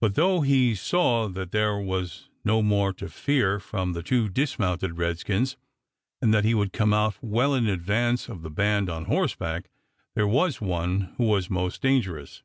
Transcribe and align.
But 0.00 0.16
though 0.16 0.40
he 0.40 0.74
saw 0.74 1.28
that 1.28 1.52
there 1.52 1.76
was 1.78 2.28
no 2.44 2.60
more 2.60 2.92
to 2.94 3.08
fear 3.08 3.60
from 3.60 3.92
the 3.92 4.02
two 4.02 4.28
dismounted 4.28 4.98
redskins, 4.98 5.56
and 6.20 6.34
that 6.34 6.42
he 6.44 6.54
would 6.54 6.72
come 6.72 6.92
out 6.92 7.22
well 7.22 7.54
in 7.54 7.68
advance 7.68 8.28
of 8.28 8.42
the 8.42 8.50
band 8.50 8.90
on 8.90 9.04
horseback, 9.04 9.70
there 10.16 10.26
was 10.26 10.60
one 10.60 11.14
who 11.18 11.24
was 11.28 11.48
most 11.48 11.82
dangerous. 11.82 12.42